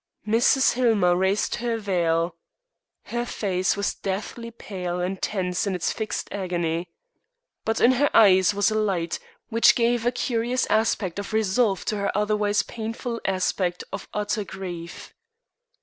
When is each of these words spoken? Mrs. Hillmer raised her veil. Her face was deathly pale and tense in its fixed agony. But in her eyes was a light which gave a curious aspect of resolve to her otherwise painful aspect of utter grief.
Mrs. 0.27 0.73
Hillmer 0.73 1.15
raised 1.15 1.57
her 1.57 1.77
veil. 1.77 2.35
Her 3.03 3.23
face 3.23 3.77
was 3.77 3.93
deathly 3.93 4.49
pale 4.49 4.99
and 4.99 5.21
tense 5.21 5.67
in 5.67 5.75
its 5.75 5.91
fixed 5.93 6.27
agony. 6.31 6.89
But 7.65 7.79
in 7.79 7.91
her 7.91 8.09
eyes 8.11 8.51
was 8.51 8.71
a 8.71 8.79
light 8.79 9.19
which 9.49 9.75
gave 9.75 10.03
a 10.03 10.11
curious 10.11 10.65
aspect 10.71 11.19
of 11.19 11.33
resolve 11.33 11.85
to 11.85 11.97
her 11.97 12.17
otherwise 12.17 12.63
painful 12.63 13.21
aspect 13.25 13.83
of 13.93 14.07
utter 14.11 14.43
grief. 14.43 15.13